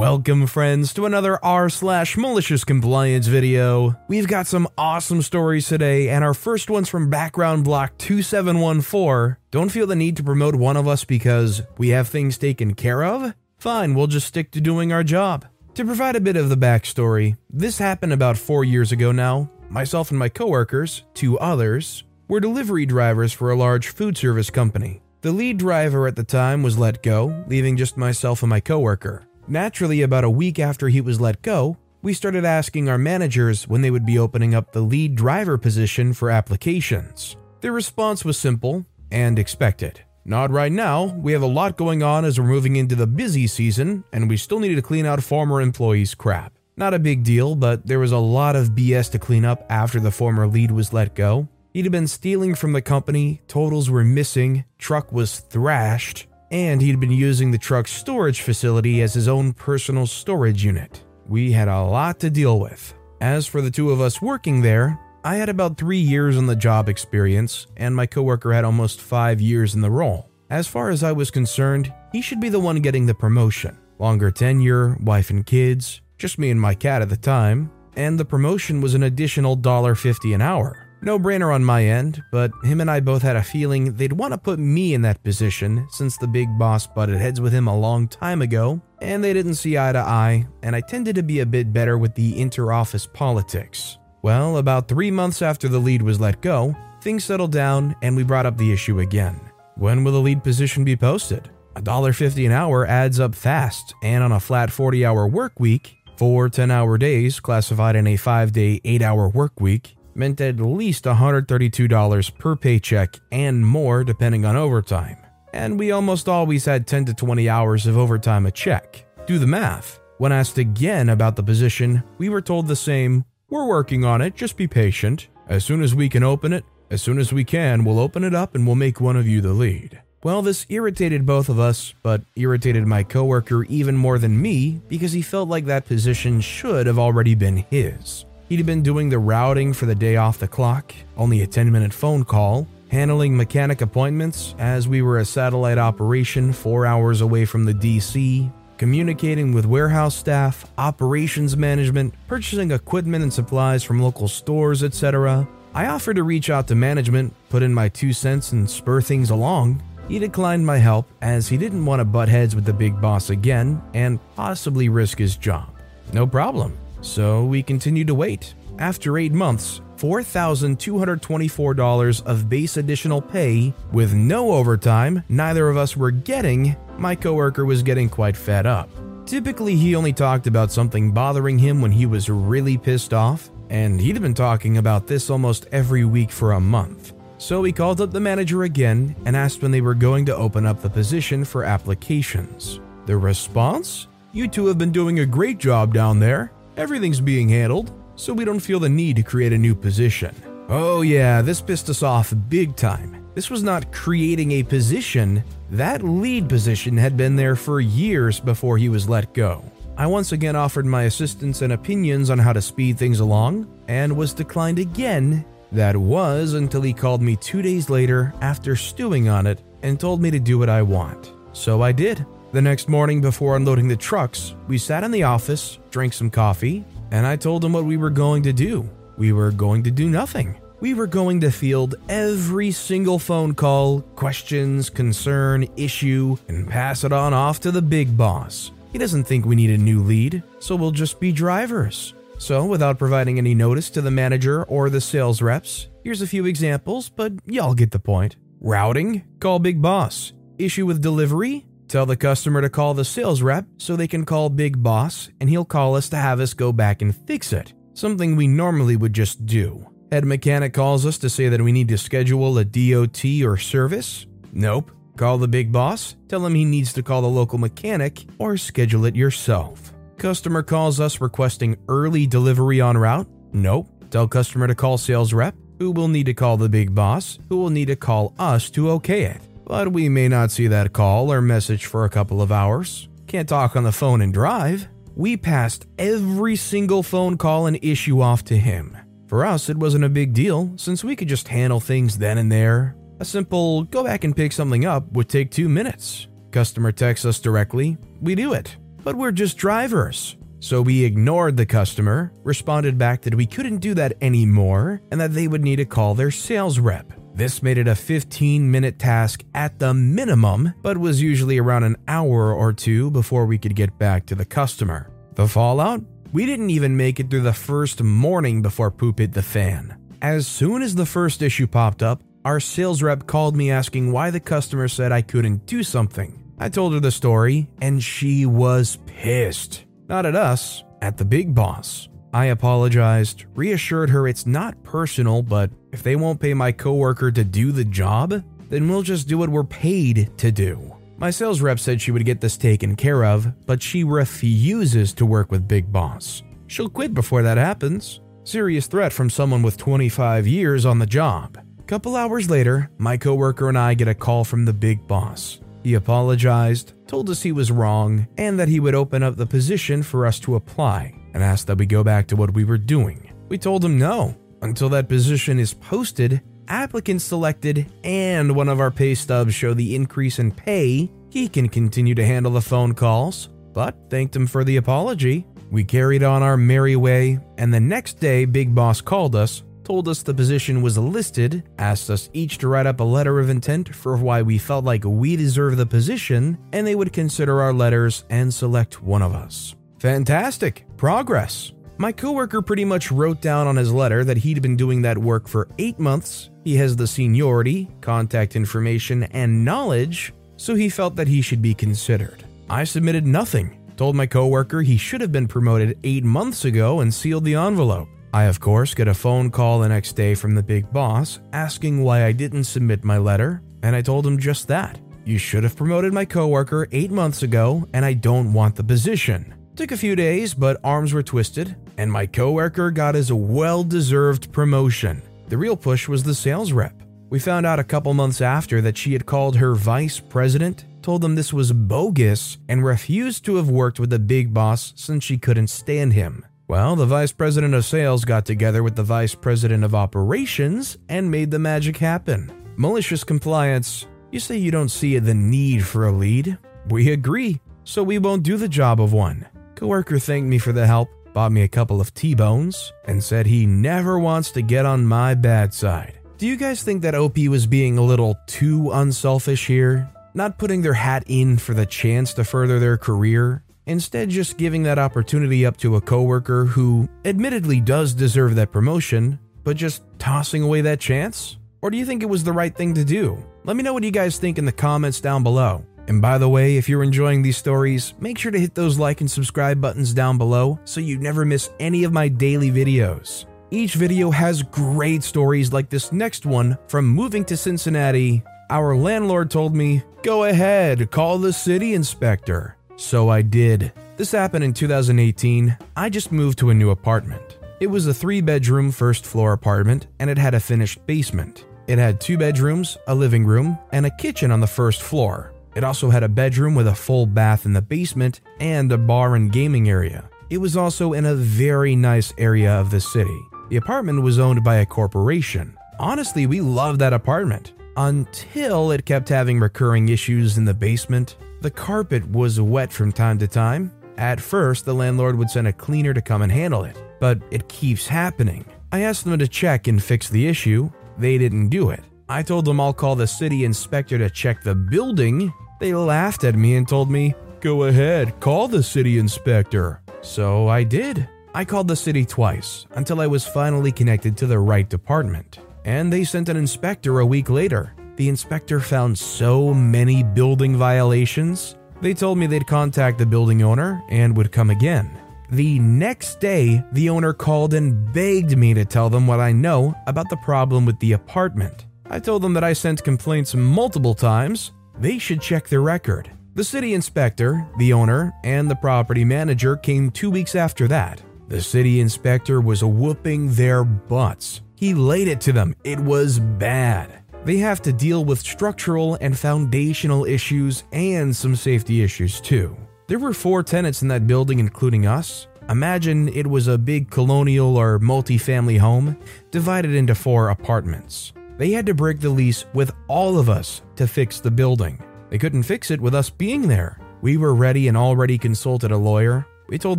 Welcome, 0.00 0.46
friends, 0.46 0.94
to 0.94 1.04
another 1.04 1.38
r 1.44 1.68
slash 1.68 2.16
malicious 2.16 2.64
compliance 2.64 3.26
video. 3.26 3.94
We've 4.08 4.26
got 4.26 4.46
some 4.46 4.66
awesome 4.78 5.20
stories 5.20 5.68
today, 5.68 6.08
and 6.08 6.24
our 6.24 6.32
first 6.32 6.70
one's 6.70 6.88
from 6.88 7.10
background 7.10 7.64
block 7.64 7.98
2714. 7.98 9.36
Don't 9.50 9.68
feel 9.68 9.86
the 9.86 9.94
need 9.94 10.16
to 10.16 10.24
promote 10.24 10.54
one 10.54 10.78
of 10.78 10.88
us 10.88 11.04
because 11.04 11.60
we 11.76 11.90
have 11.90 12.08
things 12.08 12.38
taken 12.38 12.72
care 12.72 13.04
of? 13.04 13.34
Fine, 13.58 13.94
we'll 13.94 14.06
just 14.06 14.26
stick 14.26 14.50
to 14.52 14.60
doing 14.62 14.90
our 14.90 15.04
job. 15.04 15.44
To 15.74 15.84
provide 15.84 16.16
a 16.16 16.20
bit 16.22 16.36
of 16.36 16.48
the 16.48 16.56
backstory, 16.56 17.36
this 17.50 17.76
happened 17.76 18.14
about 18.14 18.38
four 18.38 18.64
years 18.64 18.92
ago 18.92 19.12
now. 19.12 19.50
Myself 19.68 20.08
and 20.08 20.18
my 20.18 20.30
coworkers, 20.30 21.04
two 21.12 21.38
others, 21.40 22.04
were 22.26 22.40
delivery 22.40 22.86
drivers 22.86 23.34
for 23.34 23.50
a 23.50 23.56
large 23.56 23.88
food 23.88 24.16
service 24.16 24.48
company. 24.48 25.02
The 25.20 25.32
lead 25.32 25.58
driver 25.58 26.06
at 26.06 26.16
the 26.16 26.24
time 26.24 26.62
was 26.62 26.78
let 26.78 27.02
go, 27.02 27.44
leaving 27.48 27.76
just 27.76 27.98
myself 27.98 28.42
and 28.42 28.48
my 28.48 28.60
coworker. 28.60 29.26
Naturally, 29.50 30.02
about 30.02 30.22
a 30.22 30.30
week 30.30 30.60
after 30.60 30.86
he 30.86 31.00
was 31.00 31.20
let 31.20 31.42
go, 31.42 31.76
we 32.02 32.12
started 32.12 32.44
asking 32.44 32.88
our 32.88 32.96
managers 32.96 33.66
when 33.66 33.82
they 33.82 33.90
would 33.90 34.06
be 34.06 34.16
opening 34.16 34.54
up 34.54 34.70
the 34.70 34.80
lead 34.80 35.16
driver 35.16 35.58
position 35.58 36.12
for 36.12 36.30
applications. 36.30 37.36
Their 37.60 37.72
response 37.72 38.24
was 38.24 38.38
simple 38.38 38.86
and 39.10 39.40
expected. 39.40 40.04
Not 40.24 40.52
right 40.52 40.70
now, 40.70 41.06
we 41.16 41.32
have 41.32 41.42
a 41.42 41.46
lot 41.46 41.76
going 41.76 42.00
on 42.00 42.24
as 42.24 42.38
we're 42.38 42.46
moving 42.46 42.76
into 42.76 42.94
the 42.94 43.08
busy 43.08 43.48
season, 43.48 44.04
and 44.12 44.28
we 44.28 44.36
still 44.36 44.60
needed 44.60 44.76
to 44.76 44.82
clean 44.82 45.04
out 45.04 45.20
former 45.20 45.60
employees' 45.60 46.14
crap. 46.14 46.52
Not 46.76 46.94
a 46.94 47.00
big 47.00 47.24
deal, 47.24 47.56
but 47.56 47.84
there 47.84 47.98
was 47.98 48.12
a 48.12 48.18
lot 48.18 48.54
of 48.54 48.70
BS 48.70 49.10
to 49.10 49.18
clean 49.18 49.44
up 49.44 49.66
after 49.68 49.98
the 49.98 50.12
former 50.12 50.46
lead 50.46 50.70
was 50.70 50.92
let 50.92 51.16
go. 51.16 51.48
He'd 51.74 51.90
been 51.90 52.06
stealing 52.06 52.54
from 52.54 52.72
the 52.72 52.82
company, 52.82 53.42
totals 53.48 53.90
were 53.90 54.04
missing, 54.04 54.64
truck 54.78 55.10
was 55.10 55.40
thrashed, 55.40 56.28
and 56.50 56.82
he'd 56.82 57.00
been 57.00 57.10
using 57.10 57.50
the 57.50 57.58
truck's 57.58 57.92
storage 57.92 58.42
facility 58.42 59.02
as 59.02 59.14
his 59.14 59.28
own 59.28 59.52
personal 59.52 60.06
storage 60.06 60.64
unit. 60.64 61.04
We 61.26 61.52
had 61.52 61.68
a 61.68 61.82
lot 61.82 62.18
to 62.20 62.30
deal 62.30 62.58
with. 62.58 62.94
As 63.20 63.46
for 63.46 63.60
the 63.60 63.70
two 63.70 63.90
of 63.90 64.00
us 64.00 64.20
working 64.20 64.62
there, 64.62 64.98
I 65.22 65.36
had 65.36 65.48
about 65.48 65.76
three 65.76 65.98
years 65.98 66.36
on 66.36 66.46
the 66.46 66.56
job 66.56 66.88
experience, 66.88 67.66
and 67.76 67.94
my 67.94 68.06
coworker 68.06 68.52
had 68.52 68.64
almost 68.64 69.00
five 69.00 69.40
years 69.40 69.74
in 69.74 69.80
the 69.80 69.90
role. 69.90 70.30
As 70.48 70.66
far 70.66 70.90
as 70.90 71.04
I 71.04 71.12
was 71.12 71.30
concerned, 71.30 71.92
he 72.10 72.22
should 72.22 72.40
be 72.40 72.48
the 72.48 72.58
one 72.58 72.80
getting 72.80 73.06
the 73.06 73.14
promotion. 73.14 73.78
Longer 73.98 74.30
tenure, 74.30 74.96
wife 75.00 75.30
and 75.30 75.44
kids, 75.44 76.00
just 76.18 76.38
me 76.38 76.50
and 76.50 76.60
my 76.60 76.74
cat 76.74 77.02
at 77.02 77.10
the 77.10 77.16
time, 77.16 77.70
and 77.96 78.18
the 78.18 78.24
promotion 78.24 78.80
was 78.80 78.94
an 78.94 79.02
additional 79.02 79.56
$1.50 79.56 80.34
an 80.34 80.40
hour. 80.40 80.89
No 81.02 81.18
brainer 81.18 81.54
on 81.54 81.64
my 81.64 81.84
end, 81.84 82.22
but 82.30 82.52
him 82.62 82.82
and 82.82 82.90
I 82.90 83.00
both 83.00 83.22
had 83.22 83.36
a 83.36 83.42
feeling 83.42 83.94
they'd 83.94 84.12
want 84.12 84.34
to 84.34 84.38
put 84.38 84.58
me 84.58 84.92
in 84.92 85.00
that 85.02 85.22
position 85.22 85.86
since 85.90 86.18
the 86.18 86.26
big 86.26 86.58
boss 86.58 86.86
butted 86.86 87.16
heads 87.16 87.40
with 87.40 87.54
him 87.54 87.68
a 87.68 87.78
long 87.78 88.06
time 88.06 88.42
ago, 88.42 88.82
and 89.00 89.24
they 89.24 89.32
didn't 89.32 89.54
see 89.54 89.78
eye 89.78 89.92
to 89.92 89.98
eye, 89.98 90.46
and 90.62 90.76
I 90.76 90.82
tended 90.82 91.16
to 91.16 91.22
be 91.22 91.40
a 91.40 91.46
bit 91.46 91.72
better 91.72 91.96
with 91.96 92.14
the 92.14 92.38
inter 92.38 92.70
office 92.72 93.06
politics. 93.06 93.96
Well, 94.20 94.58
about 94.58 94.88
three 94.88 95.10
months 95.10 95.40
after 95.40 95.68
the 95.68 95.78
lead 95.78 96.02
was 96.02 96.20
let 96.20 96.42
go, 96.42 96.76
things 97.00 97.24
settled 97.24 97.52
down 97.52 97.96
and 98.02 98.14
we 98.14 98.22
brought 98.22 98.44
up 98.44 98.58
the 98.58 98.70
issue 98.70 99.00
again. 99.00 99.40
When 99.76 100.04
will 100.04 100.12
the 100.12 100.20
lead 100.20 100.44
position 100.44 100.84
be 100.84 100.96
posted? 100.96 101.48
$1.50 101.76 102.44
an 102.44 102.52
hour 102.52 102.86
adds 102.86 103.18
up 103.18 103.34
fast, 103.34 103.94
and 104.02 104.22
on 104.22 104.32
a 104.32 104.40
flat 104.40 104.70
40 104.70 105.06
hour 105.06 105.26
work 105.26 105.58
week, 105.58 105.96
four 106.18 106.50
10 106.50 106.70
hour 106.70 106.98
days 106.98 107.40
classified 107.40 107.96
in 107.96 108.06
a 108.06 108.16
5 108.18 108.52
day, 108.52 108.82
8 108.84 109.00
hour 109.00 109.30
work 109.30 109.58
week, 109.58 109.96
meant 110.14 110.40
at 110.40 110.60
least 110.60 111.04
$132 111.04 112.38
per 112.38 112.56
paycheck 112.56 113.18
and 113.30 113.66
more 113.66 114.04
depending 114.04 114.44
on 114.44 114.56
overtime. 114.56 115.16
And 115.52 115.78
we 115.78 115.90
almost 115.90 116.28
always 116.28 116.64
had 116.64 116.86
10 116.86 117.06
to 117.06 117.14
20 117.14 117.48
hours 117.48 117.86
of 117.86 117.98
overtime 117.98 118.46
a 118.46 118.50
check. 118.50 119.04
Do 119.26 119.38
the 119.38 119.46
math. 119.46 120.00
When 120.18 120.32
asked 120.32 120.58
again 120.58 121.08
about 121.08 121.36
the 121.36 121.42
position, 121.42 122.02
we 122.18 122.28
were 122.28 122.42
told 122.42 122.66
the 122.66 122.76
same 122.76 123.24
We're 123.48 123.66
working 123.66 124.04
on 124.04 124.20
it, 124.20 124.36
just 124.36 124.56
be 124.56 124.66
patient. 124.68 125.28
As 125.48 125.64
soon 125.64 125.82
as 125.82 125.94
we 125.94 126.08
can 126.08 126.22
open 126.22 126.52
it, 126.52 126.64
as 126.90 127.02
soon 127.02 127.18
as 127.18 127.32
we 127.32 127.44
can, 127.44 127.84
we'll 127.84 127.98
open 127.98 128.24
it 128.24 128.34
up 128.34 128.54
and 128.54 128.66
we'll 128.66 128.76
make 128.76 129.00
one 129.00 129.16
of 129.16 129.26
you 129.26 129.40
the 129.40 129.52
lead. 129.52 130.00
Well, 130.22 130.42
this 130.42 130.66
irritated 130.68 131.24
both 131.24 131.48
of 131.48 131.58
us, 131.58 131.94
but 132.02 132.20
irritated 132.36 132.86
my 132.86 133.02
coworker 133.02 133.64
even 133.64 133.96
more 133.96 134.18
than 134.18 134.42
me 134.42 134.82
because 134.88 135.12
he 135.12 135.22
felt 135.22 135.48
like 135.48 135.64
that 135.64 135.86
position 135.86 136.42
should 136.42 136.86
have 136.86 136.98
already 136.98 137.34
been 137.34 137.64
his. 137.70 138.26
He'd 138.50 138.66
been 138.66 138.82
doing 138.82 139.10
the 139.10 139.18
routing 139.20 139.72
for 139.72 139.86
the 139.86 139.94
day 139.94 140.16
off 140.16 140.40
the 140.40 140.48
clock, 140.48 140.92
only 141.16 141.40
a 141.42 141.46
10 141.46 141.70
minute 141.70 141.92
phone 141.92 142.24
call, 142.24 142.66
handling 142.88 143.36
mechanic 143.36 143.80
appointments 143.80 144.56
as 144.58 144.88
we 144.88 145.02
were 145.02 145.18
a 145.18 145.24
satellite 145.24 145.78
operation 145.78 146.52
four 146.52 146.84
hours 146.84 147.20
away 147.20 147.44
from 147.44 147.64
the 147.64 147.72
DC, 147.72 148.52
communicating 148.76 149.54
with 149.54 149.66
warehouse 149.66 150.16
staff, 150.16 150.68
operations 150.78 151.56
management, 151.56 152.12
purchasing 152.26 152.72
equipment 152.72 153.22
and 153.22 153.32
supplies 153.32 153.84
from 153.84 154.02
local 154.02 154.26
stores, 154.26 154.82
etc. 154.82 155.46
I 155.72 155.86
offered 155.86 156.16
to 156.16 156.24
reach 156.24 156.50
out 156.50 156.66
to 156.66 156.74
management, 156.74 157.32
put 157.50 157.62
in 157.62 157.72
my 157.72 157.88
two 157.88 158.12
cents, 158.12 158.50
and 158.50 158.68
spur 158.68 159.00
things 159.00 159.30
along. 159.30 159.80
He 160.08 160.18
declined 160.18 160.66
my 160.66 160.78
help 160.78 161.08
as 161.22 161.46
he 161.46 161.56
didn't 161.56 161.86
want 161.86 162.00
to 162.00 162.04
butt 162.04 162.28
heads 162.28 162.56
with 162.56 162.64
the 162.64 162.72
big 162.72 163.00
boss 163.00 163.30
again 163.30 163.80
and 163.94 164.18
possibly 164.34 164.88
risk 164.88 165.18
his 165.18 165.36
job. 165.36 165.68
No 166.12 166.26
problem. 166.26 166.76
So 167.00 167.44
we 167.44 167.62
continued 167.62 168.08
to 168.08 168.14
wait. 168.14 168.54
After 168.78 169.18
eight 169.18 169.32
months, 169.32 169.80
$4,224 169.96 172.22
of 172.24 172.48
base 172.48 172.76
additional 172.78 173.20
pay 173.20 173.74
with 173.92 174.14
no 174.14 174.52
overtime, 174.52 175.22
neither 175.28 175.68
of 175.68 175.76
us 175.76 175.96
were 175.96 176.10
getting, 176.10 176.74
my 176.96 177.14
coworker 177.14 177.66
was 177.66 177.82
getting 177.82 178.08
quite 178.08 178.36
fed 178.36 178.66
up. 178.66 178.88
Typically, 179.26 179.76
he 179.76 179.94
only 179.94 180.12
talked 180.12 180.46
about 180.46 180.72
something 180.72 181.12
bothering 181.12 181.58
him 181.58 181.82
when 181.82 181.92
he 181.92 182.06
was 182.06 182.30
really 182.30 182.78
pissed 182.78 183.12
off, 183.12 183.50
and 183.68 184.00
he'd 184.00 184.22
been 184.22 184.34
talking 184.34 184.78
about 184.78 185.06
this 185.06 185.30
almost 185.30 185.66
every 185.70 186.04
week 186.04 186.30
for 186.30 186.52
a 186.52 186.60
month. 186.60 187.12
So 187.36 187.62
he 187.62 187.72
called 187.72 188.00
up 188.00 188.10
the 188.10 188.20
manager 188.20 188.64
again 188.64 189.14
and 189.24 189.36
asked 189.36 189.62
when 189.62 189.70
they 189.70 189.80
were 189.80 189.94
going 189.94 190.26
to 190.26 190.36
open 190.36 190.66
up 190.66 190.82
the 190.82 190.90
position 190.90 191.44
for 191.44 191.64
applications. 191.64 192.80
The 193.06 193.16
response? 193.16 194.08
You 194.32 194.48
two 194.48 194.66
have 194.66 194.78
been 194.78 194.92
doing 194.92 195.20
a 195.20 195.26
great 195.26 195.58
job 195.58 195.94
down 195.94 196.20
there. 196.20 196.52
Everything's 196.80 197.20
being 197.20 197.50
handled, 197.50 197.92
so 198.16 198.32
we 198.32 198.46
don't 198.46 198.58
feel 198.58 198.80
the 198.80 198.88
need 198.88 199.16
to 199.16 199.22
create 199.22 199.52
a 199.52 199.58
new 199.58 199.74
position. 199.74 200.34
Oh, 200.70 201.02
yeah, 201.02 201.42
this 201.42 201.60
pissed 201.60 201.90
us 201.90 202.02
off 202.02 202.32
big 202.48 202.74
time. 202.74 203.22
This 203.34 203.50
was 203.50 203.62
not 203.62 203.92
creating 203.92 204.52
a 204.52 204.62
position, 204.62 205.44
that 205.72 206.02
lead 206.02 206.48
position 206.48 206.96
had 206.96 207.18
been 207.18 207.36
there 207.36 207.54
for 207.54 207.80
years 207.80 208.40
before 208.40 208.78
he 208.78 208.88
was 208.88 209.10
let 209.10 209.34
go. 209.34 209.62
I 209.98 210.06
once 210.06 210.32
again 210.32 210.56
offered 210.56 210.86
my 210.86 211.02
assistance 211.02 211.60
and 211.60 211.74
opinions 211.74 212.30
on 212.30 212.38
how 212.38 212.54
to 212.54 212.62
speed 212.62 212.96
things 212.96 213.20
along, 213.20 213.68
and 213.86 214.16
was 214.16 214.32
declined 214.32 214.78
again. 214.78 215.44
That 215.72 215.98
was 215.98 216.54
until 216.54 216.80
he 216.80 216.94
called 216.94 217.20
me 217.20 217.36
two 217.36 217.60
days 217.60 217.90
later 217.90 218.32
after 218.40 218.74
stewing 218.74 219.28
on 219.28 219.46
it 219.46 219.60
and 219.82 220.00
told 220.00 220.22
me 220.22 220.30
to 220.30 220.40
do 220.40 220.58
what 220.58 220.70
I 220.70 220.80
want. 220.80 221.34
So 221.52 221.82
I 221.82 221.92
did. 221.92 222.24
The 222.52 222.60
next 222.60 222.88
morning, 222.88 223.20
before 223.20 223.54
unloading 223.54 223.86
the 223.86 223.94
trucks, 223.94 224.56
we 224.66 224.76
sat 224.76 225.04
in 225.04 225.12
the 225.12 225.22
office, 225.22 225.78
drank 225.92 226.12
some 226.12 226.30
coffee, 226.30 226.84
and 227.12 227.24
I 227.24 227.36
told 227.36 227.64
him 227.64 227.72
what 227.72 227.84
we 227.84 227.96
were 227.96 228.10
going 228.10 228.42
to 228.42 228.52
do. 228.52 228.90
We 229.16 229.32
were 229.32 229.52
going 229.52 229.84
to 229.84 229.90
do 229.92 230.10
nothing. 230.10 230.60
We 230.80 230.94
were 230.94 231.06
going 231.06 231.40
to 231.42 231.52
field 231.52 231.94
every 232.08 232.72
single 232.72 233.20
phone 233.20 233.54
call, 233.54 234.00
questions, 234.16 234.90
concern, 234.90 235.68
issue, 235.76 236.38
and 236.48 236.68
pass 236.68 237.04
it 237.04 237.12
on 237.12 237.32
off 237.34 237.60
to 237.60 237.70
the 237.70 237.82
big 237.82 238.16
boss. 238.16 238.72
He 238.90 238.98
doesn't 238.98 239.24
think 239.24 239.46
we 239.46 239.54
need 239.54 239.70
a 239.70 239.78
new 239.78 240.02
lead, 240.02 240.42
so 240.58 240.74
we'll 240.74 240.90
just 240.90 241.20
be 241.20 241.30
drivers. 241.30 242.14
So, 242.38 242.66
without 242.66 242.98
providing 242.98 243.38
any 243.38 243.54
notice 243.54 243.90
to 243.90 244.00
the 244.00 244.10
manager 244.10 244.64
or 244.64 244.90
the 244.90 245.00
sales 245.00 245.40
reps, 245.40 245.86
here's 246.02 246.22
a 246.22 246.26
few 246.26 246.46
examples, 246.46 247.10
but 247.10 247.32
y'all 247.46 247.74
get 247.74 247.92
the 247.92 248.00
point. 248.00 248.34
Routing, 248.60 249.22
call 249.38 249.60
Big 249.60 249.80
Boss. 249.80 250.32
Issue 250.58 250.84
with 250.84 251.00
delivery, 251.00 251.66
tell 251.90 252.06
the 252.06 252.16
customer 252.16 252.62
to 252.62 252.70
call 252.70 252.94
the 252.94 253.04
sales 253.04 253.42
rep 253.42 253.66
so 253.76 253.96
they 253.96 254.06
can 254.06 254.24
call 254.24 254.48
Big 254.48 254.80
Boss 254.80 255.28
and 255.40 255.50
he'll 255.50 255.64
call 255.64 255.96
us 255.96 256.08
to 256.10 256.16
have 256.16 256.38
us 256.38 256.54
go 256.54 256.72
back 256.72 257.02
and 257.02 257.14
fix 257.26 257.52
it. 257.52 257.74
Something 257.94 258.36
we 258.36 258.46
normally 258.46 258.96
would 258.96 259.12
just 259.12 259.44
do. 259.44 259.84
Head 260.12 260.24
mechanic 260.24 260.72
calls 260.72 261.04
us 261.04 261.18
to 261.18 261.28
say 261.28 261.48
that 261.48 261.60
we 261.60 261.72
need 261.72 261.88
to 261.88 261.98
schedule 261.98 262.56
a 262.58 262.64
DOT 262.64 263.24
or 263.44 263.56
service. 263.56 264.26
Nope. 264.52 264.92
Call 265.16 265.38
the 265.38 265.48
big 265.48 265.70
boss, 265.70 266.16
tell 266.28 266.46
him 266.46 266.54
he 266.54 266.64
needs 266.64 266.92
to 266.94 267.02
call 267.02 267.20
the 267.20 267.28
local 267.28 267.58
mechanic, 267.58 268.24
or 268.38 268.56
schedule 268.56 269.04
it 269.04 269.14
yourself. 269.14 269.92
Customer 270.16 270.62
calls 270.62 271.00
us 271.00 271.20
requesting 271.20 271.76
early 271.88 272.26
delivery 272.26 272.80
on 272.80 272.96
route? 272.96 273.26
Nope. 273.52 273.88
Tell 274.10 274.26
customer 274.26 274.66
to 274.66 274.74
call 274.74 274.96
sales 274.96 275.32
rep, 275.32 275.54
who 275.78 275.90
will 275.90 276.08
need 276.08 276.26
to 276.26 276.34
call 276.34 276.56
the 276.56 276.68
big 276.68 276.94
boss, 276.94 277.38
who 277.48 277.58
will 277.58 277.70
need 277.70 277.86
to 277.86 277.96
call 277.96 278.34
us 278.38 278.70
to 278.70 278.90
okay 278.90 279.24
it. 279.24 279.40
But 279.64 279.92
we 279.92 280.08
may 280.08 280.28
not 280.28 280.50
see 280.50 280.66
that 280.68 280.92
call 280.92 281.32
or 281.32 281.40
message 281.40 281.86
for 281.86 282.04
a 282.04 282.10
couple 282.10 282.42
of 282.42 282.50
hours. 282.50 283.08
Can't 283.26 283.48
talk 283.48 283.76
on 283.76 283.84
the 283.84 283.92
phone 283.92 284.20
and 284.20 284.34
drive. 284.34 284.88
We 285.14 285.36
passed 285.36 285.86
every 285.98 286.56
single 286.56 287.02
phone 287.02 287.36
call 287.36 287.66
and 287.66 287.78
issue 287.82 288.20
off 288.20 288.44
to 288.44 288.56
him. 288.56 288.96
For 289.28 289.44
us, 289.44 289.68
it 289.68 289.76
wasn't 289.76 290.04
a 290.04 290.08
big 290.08 290.32
deal 290.32 290.72
since 290.76 291.04
we 291.04 291.14
could 291.14 291.28
just 291.28 291.46
handle 291.46 291.78
things 291.78 292.18
then 292.18 292.38
and 292.38 292.50
there. 292.50 292.96
A 293.20 293.24
simple 293.24 293.84
go 293.84 294.02
back 294.02 294.24
and 294.24 294.34
pick 294.34 294.50
something 294.50 294.84
up 294.84 295.12
would 295.12 295.28
take 295.28 295.50
two 295.50 295.68
minutes. 295.68 296.26
Customer 296.50 296.90
texts 296.90 297.26
us 297.26 297.38
directly, 297.38 297.96
we 298.20 298.34
do 298.34 298.54
it. 298.54 298.76
But 299.04 299.14
we're 299.14 299.30
just 299.30 299.56
drivers. 299.56 300.36
So 300.58 300.82
we 300.82 301.04
ignored 301.04 301.56
the 301.56 301.64
customer, 301.64 302.32
responded 302.42 302.98
back 302.98 303.22
that 303.22 303.34
we 303.34 303.46
couldn't 303.46 303.78
do 303.78 303.94
that 303.94 304.16
anymore, 304.20 305.00
and 305.10 305.20
that 305.20 305.32
they 305.32 305.48
would 305.48 305.62
need 305.62 305.76
to 305.76 305.84
call 305.84 306.14
their 306.14 306.30
sales 306.30 306.78
rep. 306.78 307.12
This 307.34 307.62
made 307.62 307.78
it 307.78 307.88
a 307.88 307.94
15 307.94 308.70
minute 308.70 308.98
task 308.98 309.44
at 309.54 309.78
the 309.78 309.94
minimum, 309.94 310.74
but 310.82 310.98
was 310.98 311.22
usually 311.22 311.58
around 311.58 311.84
an 311.84 311.96
hour 312.08 312.52
or 312.52 312.72
two 312.72 313.10
before 313.10 313.46
we 313.46 313.58
could 313.58 313.74
get 313.74 313.98
back 313.98 314.26
to 314.26 314.34
the 314.34 314.44
customer. 314.44 315.10
The 315.34 315.48
fallout? 315.48 316.02
We 316.32 316.46
didn't 316.46 316.70
even 316.70 316.96
make 316.96 317.18
it 317.18 317.30
through 317.30 317.42
the 317.42 317.52
first 317.52 318.02
morning 318.02 318.62
before 318.62 318.90
poop 318.90 319.20
hit 319.20 319.32
the 319.32 319.42
fan. 319.42 319.96
As 320.20 320.46
soon 320.46 320.82
as 320.82 320.94
the 320.94 321.06
first 321.06 321.40
issue 321.40 321.66
popped 321.66 322.02
up, 322.02 322.22
our 322.44 322.60
sales 322.60 323.02
rep 323.02 323.26
called 323.26 323.56
me 323.56 323.70
asking 323.70 324.12
why 324.12 324.30
the 324.30 324.40
customer 324.40 324.86
said 324.86 325.12
I 325.12 325.22
couldn't 325.22 325.66
do 325.66 325.82
something. 325.82 326.36
I 326.58 326.68
told 326.68 326.92
her 326.92 327.00
the 327.00 327.10
story, 327.10 327.68
and 327.80 328.02
she 328.02 328.44
was 328.44 328.98
pissed. 329.06 329.86
Not 330.08 330.26
at 330.26 330.36
us, 330.36 330.84
at 331.00 331.16
the 331.16 331.24
big 331.24 331.54
boss. 331.54 332.09
I 332.32 332.46
apologized, 332.46 333.44
reassured 333.54 334.10
her 334.10 334.28
it's 334.28 334.46
not 334.46 334.82
personal, 334.82 335.42
but 335.42 335.70
if 335.92 336.02
they 336.02 336.16
won't 336.16 336.40
pay 336.40 336.54
my 336.54 336.72
coworker 336.72 337.32
to 337.32 337.44
do 337.44 337.72
the 337.72 337.84
job, 337.84 338.44
then 338.68 338.88
we'll 338.88 339.02
just 339.02 339.26
do 339.26 339.36
what 339.36 339.48
we're 339.48 339.64
paid 339.64 340.30
to 340.38 340.52
do. 340.52 340.94
My 341.18 341.30
sales 341.30 341.60
rep 341.60 341.78
said 341.78 342.00
she 342.00 342.12
would 342.12 342.24
get 342.24 342.40
this 342.40 342.56
taken 342.56 342.96
care 342.96 343.24
of, 343.24 343.52
but 343.66 343.82
she 343.82 344.04
refuses 344.04 345.12
to 345.14 345.26
work 345.26 345.50
with 345.50 345.68
Big 345.68 345.92
Boss. 345.92 346.42
She'll 346.66 346.88
quit 346.88 347.14
before 347.14 347.42
that 347.42 347.58
happens. 347.58 348.20
Serious 348.44 348.86
threat 348.86 349.12
from 349.12 349.28
someone 349.28 349.62
with 349.62 349.76
25 349.76 350.46
years 350.46 350.86
on 350.86 350.98
the 350.98 351.06
job. 351.06 351.58
Couple 351.90 352.14
hours 352.14 352.48
later, 352.48 352.88
my 352.98 353.16
coworker 353.16 353.68
and 353.68 353.76
I 353.76 353.94
get 353.94 354.06
a 354.06 354.14
call 354.14 354.44
from 354.44 354.64
the 354.64 354.72
big 354.72 355.08
boss. 355.08 355.58
He 355.82 355.94
apologized, 355.94 356.92
told 357.08 357.28
us 357.28 357.42
he 357.42 357.50
was 357.50 357.72
wrong, 357.72 358.28
and 358.38 358.60
that 358.60 358.68
he 358.68 358.78
would 358.78 358.94
open 358.94 359.24
up 359.24 359.34
the 359.34 359.44
position 359.44 360.04
for 360.04 360.24
us 360.24 360.38
to 360.40 360.54
apply, 360.54 361.12
and 361.34 361.42
asked 361.42 361.66
that 361.66 361.78
we 361.78 361.86
go 361.86 362.02
back 362.04 362.26
to 362.28 362.36
what 362.36 362.54
we 362.54 362.64
were 362.64 362.78
doing. 362.78 363.32
We 363.48 363.58
told 363.58 363.84
him 363.84 363.98
no. 363.98 364.36
Until 364.62 364.88
that 364.90 365.08
position 365.08 365.58
is 365.58 365.74
posted, 365.74 366.42
applicants 366.68 367.24
selected, 367.24 367.90
and 368.04 368.54
one 368.54 368.68
of 368.68 368.80
our 368.80 368.90
pay 368.90 369.14
stubs 369.14 369.54
show 369.54 369.74
the 369.74 369.94
increase 369.96 370.38
in 370.38 370.52
pay, 370.52 371.10
he 371.30 371.48
can 371.48 371.68
continue 371.68 372.14
to 372.14 372.26
handle 372.26 372.52
the 372.52 372.60
phone 372.60 372.94
calls, 372.94 373.48
but 373.72 373.96
thanked 374.10 374.36
him 374.36 374.46
for 374.46 374.64
the 374.64 374.76
apology. 374.76 375.46
We 375.70 375.84
carried 375.84 376.22
on 376.22 376.42
our 376.42 376.56
merry 376.56 376.96
way, 376.96 377.38
and 377.56 377.72
the 377.72 377.80
next 377.80 378.20
day, 378.20 378.44
Big 378.44 378.74
Boss 378.74 379.00
called 379.00 379.36
us, 379.36 379.62
told 379.84 380.08
us 380.08 380.22
the 380.22 380.34
position 380.34 380.82
was 380.82 380.98
listed, 380.98 381.62
asked 381.78 382.10
us 382.10 382.30
each 382.32 382.58
to 382.58 382.68
write 382.68 382.86
up 382.86 383.00
a 383.00 383.04
letter 383.04 383.40
of 383.40 383.50
intent 383.50 383.94
for 383.94 384.16
why 384.16 384.42
we 384.42 384.58
felt 384.58 384.84
like 384.84 385.04
we 385.04 385.36
deserve 385.36 385.76
the 385.76 385.86
position, 385.86 386.58
and 386.72 386.86
they 386.86 386.94
would 386.94 387.12
consider 387.12 387.60
our 387.60 387.72
letters 387.72 388.24
and 388.30 388.52
select 388.52 389.02
one 389.02 389.22
of 389.22 389.34
us. 389.34 389.74
Fantastic! 390.00 390.86
Progress! 390.96 391.72
My 391.98 392.10
coworker 392.10 392.62
pretty 392.62 392.86
much 392.86 393.12
wrote 393.12 393.42
down 393.42 393.66
on 393.66 393.76
his 393.76 393.92
letter 393.92 394.24
that 394.24 394.38
he'd 394.38 394.62
been 394.62 394.74
doing 394.74 395.02
that 395.02 395.18
work 395.18 395.46
for 395.46 395.68
eight 395.78 395.98
months. 395.98 396.48
He 396.64 396.74
has 396.76 396.96
the 396.96 397.06
seniority, 397.06 397.86
contact 398.00 398.56
information, 398.56 399.24
and 399.24 399.62
knowledge, 399.62 400.32
so 400.56 400.74
he 400.74 400.88
felt 400.88 401.16
that 401.16 401.28
he 401.28 401.42
should 401.42 401.60
be 401.60 401.74
considered. 401.74 402.42
I 402.70 402.84
submitted 402.84 403.26
nothing, 403.26 403.78
told 403.98 404.16
my 404.16 404.24
coworker 404.24 404.80
he 404.80 404.96
should 404.96 405.20
have 405.20 405.32
been 405.32 405.46
promoted 405.46 405.98
eight 406.02 406.24
months 406.24 406.64
ago, 406.64 407.00
and 407.00 407.12
sealed 407.12 407.44
the 407.44 407.56
envelope. 407.56 408.08
I, 408.32 408.44
of 408.44 408.58
course, 408.58 408.94
get 408.94 409.06
a 409.06 409.12
phone 409.12 409.50
call 409.50 409.80
the 409.80 409.88
next 409.90 410.12
day 410.12 410.34
from 410.34 410.54
the 410.54 410.62
big 410.62 410.90
boss 410.90 411.40
asking 411.52 412.02
why 412.02 412.24
I 412.24 412.32
didn't 412.32 412.64
submit 412.64 413.04
my 413.04 413.18
letter, 413.18 413.60
and 413.82 413.94
I 413.94 414.00
told 414.00 414.26
him 414.26 414.38
just 414.38 414.66
that. 414.68 414.98
You 415.26 415.36
should 415.36 415.64
have 415.64 415.76
promoted 415.76 416.14
my 416.14 416.24
coworker 416.24 416.88
eight 416.90 417.10
months 417.10 417.42
ago, 417.42 417.86
and 417.92 418.02
I 418.02 418.14
don't 418.14 418.54
want 418.54 418.76
the 418.76 418.84
position. 418.84 419.59
Took 419.76 419.92
a 419.92 419.96
few 419.96 420.16
days, 420.16 420.52
but 420.52 420.80
arms 420.84 421.12
were 421.12 421.22
twisted, 421.22 421.76
and 421.96 422.10
my 422.10 422.26
coworker 422.26 422.90
got 422.90 423.14
his 423.14 423.32
well 423.32 423.82
deserved 423.82 424.52
promotion. 424.52 425.22
The 425.48 425.58
real 425.58 425.76
push 425.76 426.08
was 426.08 426.22
the 426.22 426.34
sales 426.34 426.72
rep. 426.72 427.02
We 427.30 427.38
found 427.38 427.64
out 427.64 427.78
a 427.78 427.84
couple 427.84 428.12
months 428.12 428.40
after 428.40 428.80
that 428.82 428.98
she 428.98 429.12
had 429.12 429.24
called 429.24 429.56
her 429.56 429.74
vice 429.74 430.18
president, 430.18 430.84
told 431.00 431.22
them 431.22 431.34
this 431.34 431.52
was 431.52 431.72
bogus, 431.72 432.58
and 432.68 432.84
refused 432.84 433.44
to 433.44 433.56
have 433.56 433.70
worked 433.70 434.00
with 434.00 434.10
the 434.10 434.18
big 434.18 434.52
boss 434.52 434.92
since 434.96 435.24
she 435.24 435.38
couldn't 435.38 435.68
stand 435.68 436.12
him. 436.12 436.44
Well, 436.66 436.94
the 436.94 437.06
vice 437.06 437.32
president 437.32 437.74
of 437.74 437.84
sales 437.84 438.24
got 438.24 438.44
together 438.44 438.82
with 438.82 438.96
the 438.96 439.02
vice 439.02 439.34
president 439.34 439.82
of 439.82 439.94
operations 439.94 440.98
and 441.08 441.30
made 441.30 441.50
the 441.50 441.58
magic 441.58 441.96
happen. 441.96 442.52
Malicious 442.76 443.24
compliance. 443.24 444.06
You 444.30 444.40
say 444.40 444.56
you 444.56 444.70
don't 444.70 444.88
see 444.88 445.18
the 445.18 445.34
need 445.34 445.84
for 445.84 446.06
a 446.06 446.12
lead? 446.12 446.58
We 446.88 447.12
agree, 447.12 447.60
so 447.82 448.02
we 448.02 448.18
won't 448.18 448.44
do 448.44 448.56
the 448.56 448.68
job 448.68 449.00
of 449.00 449.12
one. 449.12 449.46
Coworker 449.80 450.18
thanked 450.18 450.46
me 450.46 450.58
for 450.58 450.72
the 450.72 450.86
help, 450.86 451.08
bought 451.32 451.52
me 451.52 451.62
a 451.62 451.68
couple 451.68 452.02
of 452.02 452.12
T-bones, 452.12 452.92
and 453.06 453.24
said 453.24 453.46
he 453.46 453.64
never 453.64 454.18
wants 454.18 454.50
to 454.50 454.60
get 454.60 454.84
on 454.84 455.06
my 455.06 455.32
bad 455.32 455.72
side. 455.72 456.20
Do 456.36 456.46
you 456.46 456.56
guys 456.56 456.82
think 456.82 457.00
that 457.00 457.14
OP 457.14 457.38
was 457.48 457.66
being 457.66 457.96
a 457.96 458.02
little 458.02 458.38
too 458.46 458.90
unselfish 458.90 459.66
here? 459.66 460.10
Not 460.34 460.58
putting 460.58 460.82
their 460.82 460.92
hat 460.92 461.24
in 461.28 461.56
for 461.56 461.72
the 461.72 461.86
chance 461.86 462.34
to 462.34 462.44
further 462.44 462.78
their 462.78 462.98
career, 462.98 463.64
instead 463.86 464.28
just 464.28 464.58
giving 464.58 464.82
that 464.82 464.98
opportunity 464.98 465.64
up 465.64 465.78
to 465.78 465.96
a 465.96 466.00
coworker 466.02 466.66
who 466.66 467.08
admittedly 467.24 467.80
does 467.80 468.12
deserve 468.12 468.56
that 468.56 468.72
promotion, 468.72 469.38
but 469.64 469.78
just 469.78 470.02
tossing 470.18 470.62
away 470.62 470.82
that 470.82 471.00
chance? 471.00 471.56
Or 471.80 471.90
do 471.90 471.96
you 471.96 472.04
think 472.04 472.22
it 472.22 472.28
was 472.28 472.44
the 472.44 472.52
right 472.52 472.76
thing 472.76 472.92
to 472.96 473.04
do? 473.06 473.42
Let 473.64 473.78
me 473.78 473.82
know 473.82 473.94
what 473.94 474.04
you 474.04 474.10
guys 474.10 474.38
think 474.38 474.58
in 474.58 474.66
the 474.66 474.72
comments 474.72 475.22
down 475.22 475.42
below. 475.42 475.86
And 476.10 476.20
by 476.20 476.38
the 476.38 476.48
way, 476.48 476.76
if 476.76 476.88
you're 476.88 477.04
enjoying 477.04 477.40
these 477.40 477.56
stories, 477.56 478.14
make 478.18 478.36
sure 478.36 478.50
to 478.50 478.58
hit 478.58 478.74
those 478.74 478.98
like 478.98 479.20
and 479.20 479.30
subscribe 479.30 479.80
buttons 479.80 480.12
down 480.12 480.38
below 480.38 480.80
so 480.84 480.98
you 480.98 481.16
never 481.16 481.44
miss 481.44 481.70
any 481.78 482.02
of 482.02 482.12
my 482.12 482.26
daily 482.26 482.72
videos. 482.72 483.44
Each 483.70 483.94
video 483.94 484.32
has 484.32 484.64
great 484.64 485.22
stories 485.22 485.72
like 485.72 485.88
this 485.88 486.10
next 486.10 486.44
one 486.44 486.76
from 486.88 487.06
moving 487.06 487.44
to 487.44 487.56
Cincinnati. 487.56 488.42
Our 488.70 488.96
landlord 488.96 489.52
told 489.52 489.76
me, 489.76 490.02
Go 490.24 490.42
ahead, 490.42 491.12
call 491.12 491.38
the 491.38 491.52
city 491.52 491.94
inspector. 491.94 492.76
So 492.96 493.28
I 493.28 493.42
did. 493.42 493.92
This 494.16 494.32
happened 494.32 494.64
in 494.64 494.74
2018. 494.74 495.78
I 495.96 496.08
just 496.10 496.32
moved 496.32 496.58
to 496.58 496.70
a 496.70 496.74
new 496.74 496.90
apartment. 496.90 497.58
It 497.78 497.86
was 497.86 498.08
a 498.08 498.14
three 498.14 498.40
bedroom 498.40 498.90
first 498.90 499.24
floor 499.24 499.52
apartment 499.52 500.08
and 500.18 500.28
it 500.28 500.38
had 500.38 500.54
a 500.54 500.60
finished 500.60 501.06
basement. 501.06 501.66
It 501.86 502.00
had 502.00 502.20
two 502.20 502.36
bedrooms, 502.36 502.98
a 503.06 503.14
living 503.14 503.46
room, 503.46 503.78
and 503.92 504.06
a 504.06 504.16
kitchen 504.16 504.50
on 504.50 504.58
the 504.58 504.66
first 504.66 505.02
floor. 505.02 505.52
It 505.74 505.84
also 505.84 506.10
had 506.10 506.22
a 506.22 506.28
bedroom 506.28 506.74
with 506.74 506.86
a 506.86 506.94
full 506.94 507.26
bath 507.26 507.64
in 507.64 507.72
the 507.72 507.82
basement 507.82 508.40
and 508.58 508.90
a 508.90 508.98
bar 508.98 509.36
and 509.36 509.52
gaming 509.52 509.88
area. 509.88 510.28
It 510.50 510.58
was 510.58 510.76
also 510.76 511.12
in 511.12 511.26
a 511.26 511.34
very 511.34 511.94
nice 511.94 512.32
area 512.38 512.72
of 512.72 512.90
the 512.90 513.00
city. 513.00 513.40
The 513.68 513.76
apartment 513.76 514.22
was 514.22 514.38
owned 514.38 514.64
by 514.64 514.76
a 514.76 514.86
corporation. 514.86 515.76
Honestly, 516.00 516.46
we 516.46 516.60
loved 516.60 517.00
that 517.00 517.12
apartment 517.12 517.72
until 517.96 518.90
it 518.90 519.04
kept 519.04 519.28
having 519.28 519.60
recurring 519.60 520.08
issues 520.08 520.58
in 520.58 520.64
the 520.64 520.74
basement. 520.74 521.36
The 521.60 521.70
carpet 521.70 522.28
was 522.28 522.60
wet 522.60 522.92
from 522.92 523.12
time 523.12 523.38
to 523.38 523.46
time. 523.46 523.92
At 524.16 524.40
first, 524.40 524.84
the 524.84 524.94
landlord 524.94 525.36
would 525.36 525.50
send 525.50 525.68
a 525.68 525.72
cleaner 525.72 526.12
to 526.14 526.20
come 526.20 526.42
and 526.42 526.50
handle 526.50 526.84
it, 526.84 527.00
but 527.20 527.40
it 527.50 527.68
keeps 527.68 528.08
happening. 528.08 528.64
I 528.92 529.02
asked 529.02 529.24
them 529.24 529.38
to 529.38 529.46
check 529.46 529.86
and 529.86 530.02
fix 530.02 530.28
the 530.28 530.48
issue. 530.48 530.90
They 531.16 531.38
didn't 531.38 531.68
do 531.68 531.90
it. 531.90 532.00
I 532.30 532.44
told 532.44 532.64
them 532.64 532.78
I'll 532.78 532.92
call 532.92 533.16
the 533.16 533.26
city 533.26 533.64
inspector 533.64 534.16
to 534.16 534.30
check 534.30 534.62
the 534.62 534.76
building. 534.76 535.52
They 535.80 535.92
laughed 535.92 536.44
at 536.44 536.54
me 536.54 536.76
and 536.76 536.86
told 536.86 537.10
me, 537.10 537.34
Go 537.60 537.84
ahead, 537.84 538.38
call 538.38 538.68
the 538.68 538.84
city 538.84 539.18
inspector. 539.18 540.00
So 540.22 540.68
I 540.68 540.84
did. 540.84 541.28
I 541.56 541.64
called 541.64 541.88
the 541.88 541.96
city 541.96 542.24
twice 542.24 542.86
until 542.92 543.20
I 543.20 543.26
was 543.26 543.44
finally 543.48 543.90
connected 543.90 544.36
to 544.36 544.46
the 544.46 544.60
right 544.60 544.88
department. 544.88 545.58
And 545.84 546.12
they 546.12 546.22
sent 546.22 546.48
an 546.48 546.56
inspector 546.56 547.18
a 547.18 547.26
week 547.26 547.50
later. 547.50 547.94
The 548.14 548.28
inspector 548.28 548.78
found 548.78 549.18
so 549.18 549.74
many 549.74 550.22
building 550.22 550.76
violations. 550.76 551.74
They 552.00 552.14
told 552.14 552.38
me 552.38 552.46
they'd 552.46 552.64
contact 552.64 553.18
the 553.18 553.26
building 553.26 553.64
owner 553.64 554.04
and 554.08 554.36
would 554.36 554.52
come 554.52 554.70
again. 554.70 555.10
The 555.50 555.80
next 555.80 556.38
day, 556.38 556.84
the 556.92 557.10
owner 557.10 557.32
called 557.32 557.74
and 557.74 558.12
begged 558.12 558.56
me 558.56 558.72
to 558.74 558.84
tell 558.84 559.10
them 559.10 559.26
what 559.26 559.40
I 559.40 559.50
know 559.50 559.96
about 560.06 560.30
the 560.30 560.36
problem 560.44 560.86
with 560.86 561.00
the 561.00 561.14
apartment. 561.14 561.86
I 562.12 562.18
told 562.18 562.42
them 562.42 562.54
that 562.54 562.64
I 562.64 562.72
sent 562.72 563.04
complaints 563.04 563.54
multiple 563.54 564.14
times. 564.14 564.72
they 564.98 565.16
should 565.16 565.40
check 565.40 565.68
their 565.68 565.80
record. 565.80 566.30
The 566.56 566.64
city 566.64 566.94
inspector, 566.94 567.66
the 567.78 567.92
owner, 567.92 568.34
and 568.44 568.68
the 568.68 568.74
property 568.74 569.24
manager 569.24 569.76
came 569.76 570.10
two 570.10 570.30
weeks 570.30 570.54
after 570.54 570.88
that. 570.88 571.22
The 571.48 571.62
city 571.62 572.00
inspector 572.00 572.60
was 572.60 572.82
whooping 572.84 573.54
their 573.54 573.84
butts. 573.84 574.60
He 574.76 574.92
laid 574.92 575.28
it 575.28 575.40
to 575.42 575.52
them, 575.52 575.74
it 575.84 576.00
was 576.00 576.38
bad. 576.38 577.22
They 577.44 577.58
have 577.58 577.80
to 577.82 577.92
deal 577.92 578.24
with 578.24 578.40
structural 578.40 579.16
and 579.20 579.38
foundational 579.38 580.24
issues 580.26 580.84
and 580.92 581.34
some 581.34 581.56
safety 581.56 582.02
issues 582.02 582.40
too. 582.40 582.76
There 583.06 583.18
were 583.18 583.32
four 583.32 583.62
tenants 583.62 584.02
in 584.02 584.08
that 584.08 584.26
building, 584.26 584.58
including 584.58 585.06
us. 585.06 585.46
Imagine 585.68 586.28
it 586.28 586.46
was 586.46 586.66
a 586.66 586.76
big 586.76 587.10
colonial 587.10 587.76
or 587.76 587.98
multi-family 587.98 588.76
home 588.76 589.16
divided 589.50 589.94
into 589.94 590.14
four 590.14 590.50
apartments. 590.50 591.32
They 591.60 591.72
had 591.72 591.84
to 591.86 591.94
break 591.94 592.20
the 592.20 592.30
lease 592.30 592.64
with 592.72 592.90
all 593.06 593.38
of 593.38 593.50
us 593.50 593.82
to 593.96 594.08
fix 594.08 594.40
the 594.40 594.50
building. 594.50 594.98
They 595.28 595.36
couldn't 595.36 595.64
fix 595.64 595.90
it 595.90 596.00
with 596.00 596.14
us 596.14 596.30
being 596.30 596.66
there. 596.66 596.98
We 597.20 597.36
were 597.36 597.54
ready 597.54 597.86
and 597.86 597.98
already 597.98 598.38
consulted 598.38 598.92
a 598.92 598.96
lawyer. 598.96 599.46
We 599.68 599.76
told 599.76 599.98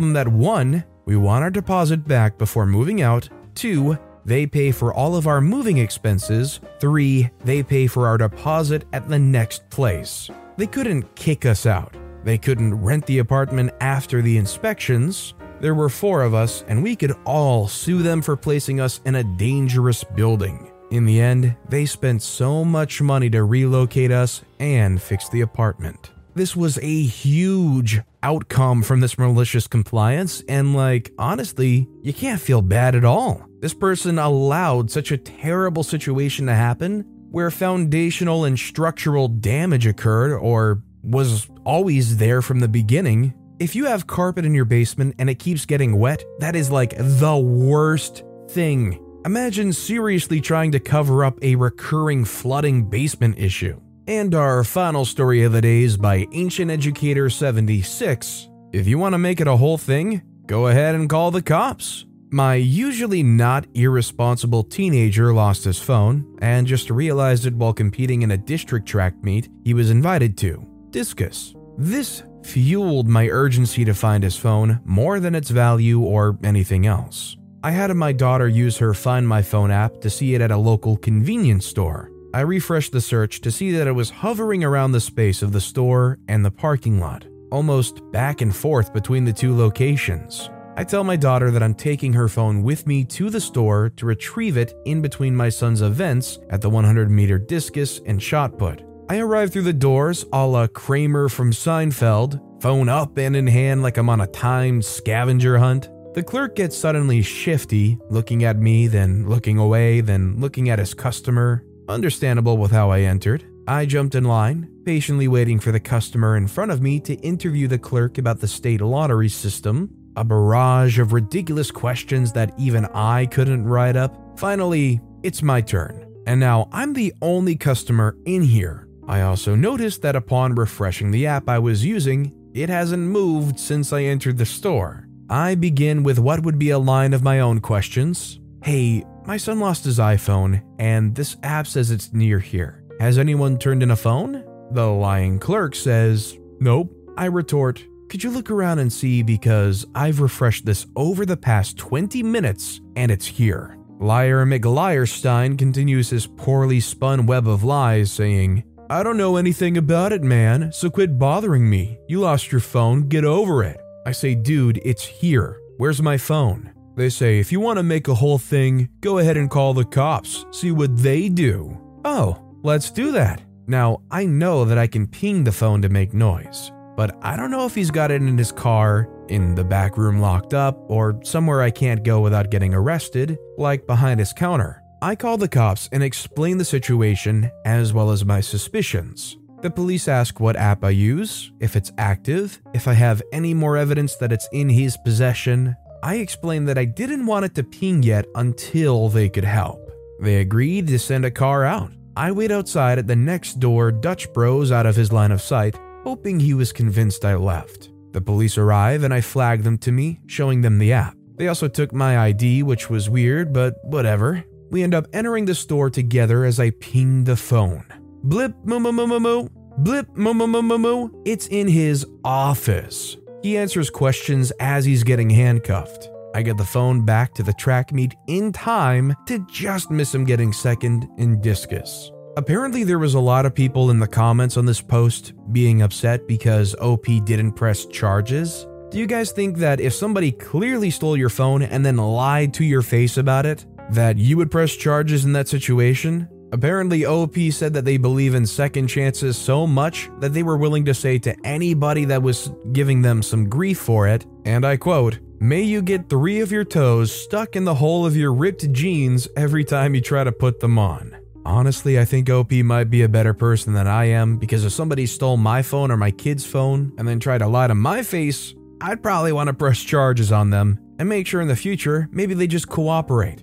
them 0.00 0.12
that 0.14 0.26
one, 0.26 0.82
we 1.04 1.14
want 1.14 1.44
our 1.44 1.52
deposit 1.52 2.04
back 2.04 2.36
before 2.36 2.66
moving 2.66 3.00
out, 3.00 3.28
two, 3.54 3.96
they 4.24 4.44
pay 4.44 4.72
for 4.72 4.92
all 4.92 5.14
of 5.14 5.28
our 5.28 5.40
moving 5.40 5.78
expenses. 5.78 6.58
Three, 6.80 7.30
they 7.44 7.62
pay 7.62 7.86
for 7.86 8.08
our 8.08 8.18
deposit 8.18 8.84
at 8.92 9.08
the 9.08 9.20
next 9.20 9.70
place. 9.70 10.28
They 10.56 10.66
couldn't 10.66 11.14
kick 11.14 11.46
us 11.46 11.64
out. 11.64 11.94
They 12.24 12.38
couldn't 12.38 12.74
rent 12.74 13.06
the 13.06 13.20
apartment 13.20 13.70
after 13.80 14.20
the 14.20 14.36
inspections. 14.36 15.34
There 15.60 15.76
were 15.76 15.88
four 15.88 16.22
of 16.22 16.34
us, 16.34 16.64
and 16.66 16.82
we 16.82 16.96
could 16.96 17.14
all 17.24 17.68
sue 17.68 18.02
them 18.02 18.20
for 18.20 18.36
placing 18.36 18.80
us 18.80 19.00
in 19.04 19.14
a 19.14 19.22
dangerous 19.22 20.02
building. 20.02 20.71
In 20.92 21.06
the 21.06 21.22
end, 21.22 21.56
they 21.70 21.86
spent 21.86 22.20
so 22.20 22.66
much 22.66 23.00
money 23.00 23.30
to 23.30 23.44
relocate 23.44 24.10
us 24.10 24.42
and 24.60 25.00
fix 25.00 25.26
the 25.30 25.40
apartment. 25.40 26.10
This 26.34 26.54
was 26.54 26.76
a 26.82 27.02
huge 27.04 28.02
outcome 28.22 28.82
from 28.82 29.00
this 29.00 29.16
malicious 29.16 29.66
compliance, 29.66 30.42
and 30.50 30.74
like, 30.76 31.10
honestly, 31.18 31.88
you 32.02 32.12
can't 32.12 32.42
feel 32.42 32.60
bad 32.60 32.94
at 32.94 33.06
all. 33.06 33.42
This 33.60 33.72
person 33.72 34.18
allowed 34.18 34.90
such 34.90 35.10
a 35.10 35.16
terrible 35.16 35.82
situation 35.82 36.44
to 36.44 36.54
happen 36.54 37.06
where 37.30 37.50
foundational 37.50 38.44
and 38.44 38.58
structural 38.58 39.28
damage 39.28 39.86
occurred 39.86 40.36
or 40.36 40.82
was 41.02 41.48
always 41.64 42.18
there 42.18 42.42
from 42.42 42.60
the 42.60 42.68
beginning. 42.68 43.32
If 43.58 43.74
you 43.74 43.86
have 43.86 44.06
carpet 44.06 44.44
in 44.44 44.54
your 44.54 44.66
basement 44.66 45.14
and 45.18 45.30
it 45.30 45.38
keeps 45.38 45.64
getting 45.64 45.98
wet, 45.98 46.22
that 46.40 46.54
is 46.54 46.70
like 46.70 46.94
the 46.98 47.38
worst 47.38 48.24
thing. 48.50 49.02
Imagine 49.24 49.72
seriously 49.72 50.40
trying 50.40 50.72
to 50.72 50.80
cover 50.80 51.24
up 51.24 51.38
a 51.42 51.54
recurring 51.54 52.24
flooding 52.24 52.82
basement 52.82 53.38
issue. 53.38 53.80
And 54.08 54.34
our 54.34 54.64
final 54.64 55.04
story 55.04 55.44
of 55.44 55.52
the 55.52 55.60
day 55.60 55.84
is 55.84 55.96
by 55.96 56.26
Ancient 56.32 56.72
Educator 56.72 57.30
76. 57.30 58.48
If 58.72 58.88
you 58.88 58.98
want 58.98 59.12
to 59.12 59.18
make 59.18 59.40
it 59.40 59.46
a 59.46 59.56
whole 59.56 59.78
thing, 59.78 60.22
go 60.46 60.66
ahead 60.66 60.96
and 60.96 61.08
call 61.08 61.30
the 61.30 61.40
cops. 61.40 62.04
My 62.32 62.56
usually 62.56 63.22
not 63.22 63.66
irresponsible 63.74 64.64
teenager 64.64 65.32
lost 65.32 65.62
his 65.62 65.78
phone 65.78 66.36
and 66.42 66.66
just 66.66 66.90
realized 66.90 67.46
it 67.46 67.54
while 67.54 67.72
competing 67.72 68.22
in 68.22 68.32
a 68.32 68.36
district 68.36 68.88
track 68.88 69.14
meet 69.22 69.48
he 69.62 69.72
was 69.72 69.90
invited 69.90 70.36
to 70.38 70.66
discus. 70.90 71.54
This 71.78 72.24
fueled 72.42 73.06
my 73.06 73.28
urgency 73.28 73.84
to 73.84 73.94
find 73.94 74.24
his 74.24 74.36
phone 74.36 74.80
more 74.84 75.20
than 75.20 75.36
its 75.36 75.50
value 75.50 76.00
or 76.00 76.36
anything 76.42 76.86
else. 76.86 77.36
I 77.64 77.70
had 77.70 77.94
my 77.94 78.10
daughter 78.10 78.48
use 78.48 78.76
her 78.78 78.92
Find 78.92 79.28
My 79.28 79.40
Phone 79.40 79.70
app 79.70 80.00
to 80.00 80.10
see 80.10 80.34
it 80.34 80.40
at 80.40 80.50
a 80.50 80.56
local 80.56 80.96
convenience 80.96 81.64
store. 81.64 82.10
I 82.34 82.40
refreshed 82.40 82.90
the 82.90 83.00
search 83.00 83.40
to 83.42 83.52
see 83.52 83.70
that 83.72 83.86
it 83.86 83.92
was 83.92 84.10
hovering 84.10 84.64
around 84.64 84.90
the 84.90 85.00
space 85.00 85.42
of 85.42 85.52
the 85.52 85.60
store 85.60 86.18
and 86.26 86.44
the 86.44 86.50
parking 86.50 86.98
lot, 86.98 87.24
almost 87.52 88.00
back 88.10 88.40
and 88.40 88.54
forth 88.54 88.92
between 88.92 89.24
the 89.24 89.32
two 89.32 89.56
locations. 89.56 90.50
I 90.76 90.82
tell 90.82 91.04
my 91.04 91.14
daughter 91.14 91.52
that 91.52 91.62
I'm 91.62 91.74
taking 91.74 92.12
her 92.14 92.28
phone 92.28 92.64
with 92.64 92.84
me 92.88 93.04
to 93.04 93.30
the 93.30 93.40
store 93.40 93.90
to 93.90 94.06
retrieve 94.06 94.56
it 94.56 94.74
in 94.84 95.00
between 95.00 95.36
my 95.36 95.48
son's 95.48 95.82
events 95.82 96.40
at 96.50 96.62
the 96.62 96.70
100 96.70 97.10
meter 97.10 97.38
discus 97.38 98.00
and 98.06 98.20
shot 98.20 98.58
put. 98.58 98.82
I 99.08 99.18
arrive 99.18 99.52
through 99.52 99.62
the 99.62 99.72
doors 99.72 100.24
a 100.32 100.44
la 100.44 100.66
Kramer 100.66 101.28
from 101.28 101.52
Seinfeld, 101.52 102.40
phone 102.60 102.88
up 102.88 103.18
and 103.18 103.36
in 103.36 103.46
hand 103.46 103.84
like 103.84 103.98
I'm 103.98 104.08
on 104.08 104.20
a 104.20 104.26
timed 104.26 104.84
scavenger 104.84 105.58
hunt. 105.58 105.88
The 106.14 106.22
clerk 106.22 106.56
gets 106.56 106.76
suddenly 106.76 107.22
shifty, 107.22 107.98
looking 108.10 108.44
at 108.44 108.58
me, 108.58 108.86
then 108.86 109.28
looking 109.28 109.58
away, 109.58 110.00
then 110.00 110.38
looking 110.38 110.68
at 110.68 110.78
his 110.78 110.94
customer. 110.94 111.64
Understandable 111.88 112.58
with 112.58 112.70
how 112.70 112.90
I 112.90 113.00
entered. 113.00 113.44
I 113.66 113.86
jumped 113.86 114.14
in 114.14 114.24
line, 114.24 114.68
patiently 114.84 115.28
waiting 115.28 115.58
for 115.58 115.72
the 115.72 115.80
customer 115.80 116.36
in 116.36 116.48
front 116.48 116.70
of 116.70 116.82
me 116.82 117.00
to 117.00 117.14
interview 117.14 117.68
the 117.68 117.78
clerk 117.78 118.18
about 118.18 118.40
the 118.40 118.48
state 118.48 118.80
lottery 118.80 119.28
system 119.28 119.90
a 120.16 120.24
barrage 120.24 120.98
of 120.98 121.12
ridiculous 121.12 121.70
questions 121.70 122.32
that 122.32 122.52
even 122.58 122.84
I 122.86 123.26
couldn't 123.26 123.64
write 123.64 123.96
up. 123.96 124.38
Finally, 124.38 125.00
it's 125.22 125.42
my 125.42 125.60
turn, 125.60 126.06
and 126.26 126.38
now 126.40 126.68
I'm 126.72 126.92
the 126.92 127.14
only 127.22 127.56
customer 127.56 128.16
in 128.26 128.42
here. 128.42 128.88
I 129.08 129.22
also 129.22 129.54
noticed 129.54 130.02
that 130.02 130.16
upon 130.16 130.54
refreshing 130.54 131.10
the 131.10 131.26
app 131.26 131.48
I 131.48 131.58
was 131.58 131.84
using, 131.84 132.34
it 132.54 132.68
hasn't 132.68 133.02
moved 133.02 133.58
since 133.58 133.92
I 133.92 134.02
entered 134.02 134.38
the 134.38 134.46
store. 134.46 135.01
I 135.32 135.54
begin 135.54 136.02
with 136.02 136.18
what 136.18 136.42
would 136.42 136.58
be 136.58 136.68
a 136.68 136.78
line 136.78 137.14
of 137.14 137.22
my 137.22 137.40
own 137.40 137.60
questions. 137.60 138.38
Hey, 138.62 139.02
my 139.24 139.38
son 139.38 139.60
lost 139.60 139.82
his 139.82 139.98
iPhone, 139.98 140.62
and 140.78 141.14
this 141.14 141.38
app 141.42 141.66
says 141.66 141.90
it's 141.90 142.12
near 142.12 142.38
here. 142.38 142.84
Has 143.00 143.16
anyone 143.16 143.56
turned 143.56 143.82
in 143.82 143.92
a 143.92 143.96
phone? 143.96 144.44
The 144.72 144.84
lying 144.84 145.38
clerk 145.38 145.74
says, 145.74 146.38
Nope. 146.60 146.94
I 147.16 147.24
retort, 147.24 147.82
could 148.10 148.22
you 148.22 148.30
look 148.30 148.50
around 148.50 148.80
and 148.80 148.92
see 148.92 149.22
because 149.22 149.86
I've 149.94 150.20
refreshed 150.20 150.66
this 150.66 150.84
over 150.96 151.24
the 151.24 151.38
past 151.38 151.78
20 151.78 152.22
minutes 152.22 152.82
and 152.94 153.10
it's 153.10 153.24
here? 153.24 153.78
Liar 154.00 154.44
McLiarstein 154.44 155.56
continues 155.56 156.10
his 156.10 156.26
poorly 156.26 156.78
spun 156.78 157.24
web 157.24 157.48
of 157.48 157.64
lies, 157.64 158.12
saying, 158.12 158.64
I 158.90 159.02
don't 159.02 159.16
know 159.16 159.36
anything 159.36 159.78
about 159.78 160.12
it, 160.12 160.22
man, 160.22 160.72
so 160.74 160.90
quit 160.90 161.18
bothering 161.18 161.70
me. 161.70 161.98
You 162.06 162.20
lost 162.20 162.52
your 162.52 162.60
phone, 162.60 163.08
get 163.08 163.24
over 163.24 163.64
it. 163.64 163.81
I 164.06 164.12
say, 164.12 164.34
dude, 164.34 164.80
it's 164.84 165.04
here. 165.04 165.60
Where's 165.78 166.02
my 166.02 166.16
phone? 166.16 166.72
They 166.96 167.08
say, 167.08 167.38
if 167.38 167.50
you 167.50 167.60
want 167.60 167.78
to 167.78 167.82
make 167.82 168.08
a 168.08 168.14
whole 168.14 168.38
thing, 168.38 168.88
go 169.00 169.18
ahead 169.18 169.36
and 169.36 169.50
call 169.50 169.74
the 169.74 169.84
cops, 169.84 170.44
see 170.50 170.70
what 170.70 170.96
they 170.96 171.28
do. 171.28 171.78
Oh, 172.04 172.38
let's 172.62 172.90
do 172.90 173.12
that. 173.12 173.42
Now, 173.66 174.02
I 174.10 174.26
know 174.26 174.64
that 174.64 174.78
I 174.78 174.86
can 174.86 175.06
ping 175.06 175.44
the 175.44 175.52
phone 175.52 175.82
to 175.82 175.88
make 175.88 176.12
noise 176.12 176.72
but 176.96 177.16
I 177.22 177.36
don't 177.36 177.50
know 177.50 177.66
if 177.66 177.74
he's 177.74 177.90
got 177.90 178.10
it 178.10 178.22
in 178.22 178.36
his 178.36 178.52
car, 178.52 179.08
in 179.28 179.54
the 179.54 179.64
back 179.64 179.96
room 179.96 180.20
locked 180.20 180.54
up, 180.54 180.78
or 180.88 181.18
somewhere 181.24 181.62
I 181.62 181.70
can't 181.70 182.04
go 182.04 182.20
without 182.20 182.50
getting 182.50 182.74
arrested, 182.74 183.38
like 183.56 183.86
behind 183.86 184.20
his 184.20 184.32
counter. 184.32 184.82
I 185.00 185.16
call 185.16 185.36
the 185.36 185.48
cops 185.48 185.88
and 185.90 186.02
explain 186.02 186.58
the 186.58 186.64
situation 186.64 187.50
as 187.64 187.92
well 187.92 188.10
as 188.10 188.24
my 188.24 188.40
suspicions. 188.40 189.36
The 189.62 189.70
police 189.70 190.08
ask 190.08 190.40
what 190.40 190.56
app 190.56 190.82
I 190.82 190.90
use, 190.90 191.52
if 191.60 191.76
it's 191.76 191.92
active, 191.96 192.60
if 192.74 192.88
I 192.88 192.94
have 192.94 193.22
any 193.32 193.54
more 193.54 193.76
evidence 193.76 194.16
that 194.16 194.32
it's 194.32 194.48
in 194.52 194.68
his 194.68 194.96
possession. 195.04 195.76
I 196.02 196.16
explain 196.16 196.64
that 196.64 196.78
I 196.78 196.84
didn't 196.84 197.26
want 197.26 197.44
it 197.44 197.54
to 197.54 197.62
ping 197.62 198.02
yet 198.02 198.26
until 198.34 199.08
they 199.08 199.28
could 199.28 199.44
help. 199.44 199.88
They 200.20 200.40
agreed 200.40 200.88
to 200.88 200.98
send 200.98 201.24
a 201.24 201.30
car 201.30 201.64
out. 201.64 201.92
I 202.16 202.32
wait 202.32 202.50
outside 202.50 202.98
at 202.98 203.06
the 203.06 203.14
next 203.14 203.60
door 203.60 203.92
Dutch 203.92 204.32
Bros 204.32 204.72
out 204.72 204.84
of 204.84 204.96
his 204.96 205.12
line 205.12 205.30
of 205.30 205.40
sight 205.40 205.76
hoping 206.04 206.40
he 206.40 206.54
was 206.54 206.72
convinced 206.72 207.24
I 207.24 207.36
left. 207.36 207.90
The 208.12 208.20
police 208.20 208.58
arrive 208.58 209.04
and 209.04 209.14
I 209.14 209.20
flag 209.20 209.62
them 209.62 209.78
to 209.78 209.92
me, 209.92 210.20
showing 210.26 210.60
them 210.60 210.78
the 210.78 210.92
app. 210.92 211.16
They 211.36 211.48
also 211.48 211.68
took 211.68 211.92
my 211.92 212.18
ID, 212.18 212.62
which 212.62 212.90
was 212.90 213.08
weird, 213.08 213.52
but 213.52 213.76
whatever. 213.84 214.44
We 214.70 214.82
end 214.82 214.94
up 214.94 215.06
entering 215.12 215.44
the 215.44 215.54
store 215.54 215.90
together 215.90 216.44
as 216.44 216.60
I 216.60 216.70
ping 216.70 217.24
the 217.24 217.36
phone. 217.36 217.84
Blip 218.24 218.54
moo 218.64 218.78
moo 218.78 218.92
moo 218.92 219.18
moo. 219.18 219.48
Blip 219.78 220.16
moo 220.16 220.32
moo 220.32 220.46
moo 220.46 220.78
moo. 220.78 221.08
It's 221.24 221.48
in 221.48 221.66
his 221.66 222.06
office. 222.24 223.16
He 223.42 223.56
answers 223.56 223.90
questions 223.90 224.52
as 224.60 224.84
he's 224.84 225.02
getting 225.02 225.28
handcuffed. 225.28 226.08
I 226.32 226.42
get 226.42 226.56
the 226.56 226.64
phone 226.64 227.04
back 227.04 227.34
to 227.34 227.42
the 227.42 227.52
track 227.52 227.92
meet 227.92 228.14
in 228.28 228.52
time 228.52 229.14
to 229.26 229.44
just 229.50 229.90
miss 229.90 230.14
him 230.14 230.24
getting 230.24 230.52
second 230.52 231.08
in 231.18 231.40
discus. 231.40 232.12
Apparently, 232.36 232.84
there 232.84 233.00
was 233.00 233.14
a 233.14 233.20
lot 233.20 233.44
of 233.44 233.56
people 233.56 233.90
in 233.90 233.98
the 233.98 234.06
comments 234.06 234.56
on 234.56 234.66
this 234.66 234.80
post 234.80 235.32
being 235.52 235.82
upset 235.82 236.28
because 236.28 236.76
OP 236.76 237.06
didn't 237.24 237.52
press 237.52 237.86
charges. 237.86 238.68
Do 238.90 238.98
you 238.98 239.06
guys 239.06 239.32
think 239.32 239.58
that 239.58 239.80
if 239.80 239.94
somebody 239.94 240.30
clearly 240.30 240.90
stole 240.90 241.16
your 241.16 241.28
phone 241.28 241.62
and 241.62 241.84
then 241.84 241.96
lied 241.96 242.54
to 242.54 242.64
your 242.64 242.82
face 242.82 243.16
about 243.16 243.46
it, 243.46 243.66
that 243.90 244.16
you 244.16 244.36
would 244.36 244.50
press 244.50 244.76
charges 244.76 245.24
in 245.24 245.32
that 245.32 245.48
situation? 245.48 246.28
Apparently, 246.52 247.06
OP 247.06 247.34
said 247.50 247.72
that 247.72 247.86
they 247.86 247.96
believe 247.96 248.34
in 248.34 248.46
second 248.46 248.86
chances 248.86 249.38
so 249.38 249.66
much 249.66 250.10
that 250.20 250.34
they 250.34 250.42
were 250.42 250.58
willing 250.58 250.84
to 250.84 250.92
say 250.92 251.18
to 251.18 251.34
anybody 251.46 252.04
that 252.04 252.22
was 252.22 252.52
giving 252.72 253.00
them 253.00 253.22
some 253.22 253.48
grief 253.48 253.78
for 253.78 254.06
it, 254.06 254.26
and 254.44 254.66
I 254.66 254.76
quote, 254.76 255.18
May 255.40 255.62
you 255.62 255.80
get 255.80 256.10
three 256.10 256.40
of 256.40 256.52
your 256.52 256.64
toes 256.64 257.10
stuck 257.10 257.56
in 257.56 257.64
the 257.64 257.74
hole 257.74 258.04
of 258.04 258.16
your 258.16 258.34
ripped 258.34 258.70
jeans 258.70 259.26
every 259.34 259.64
time 259.64 259.94
you 259.94 260.02
try 260.02 260.24
to 260.24 260.30
put 260.30 260.60
them 260.60 260.78
on. 260.78 261.16
Honestly, 261.44 261.98
I 261.98 262.04
think 262.04 262.28
OP 262.28 262.52
might 262.52 262.90
be 262.90 263.02
a 263.02 263.08
better 263.08 263.34
person 263.34 263.72
than 263.72 263.88
I 263.88 264.04
am 264.04 264.36
because 264.36 264.64
if 264.64 264.72
somebody 264.72 265.06
stole 265.06 265.38
my 265.38 265.62
phone 265.62 265.90
or 265.90 265.96
my 265.96 266.10
kid's 266.10 266.44
phone 266.44 266.92
and 266.98 267.08
then 267.08 267.18
tried 267.18 267.38
to 267.38 267.48
lie 267.48 267.66
to 267.66 267.74
my 267.74 268.02
face, 268.02 268.54
I'd 268.80 269.02
probably 269.02 269.32
want 269.32 269.48
to 269.48 269.54
press 269.54 269.80
charges 269.80 270.30
on 270.30 270.50
them 270.50 270.78
and 270.98 271.08
make 271.08 271.26
sure 271.26 271.40
in 271.40 271.48
the 271.48 271.56
future 271.56 272.08
maybe 272.12 272.34
they 272.34 272.46
just 272.46 272.68
cooperate. 272.68 273.42